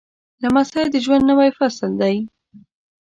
[0.41, 2.15] لمسی د ژوند نوی فصل دی.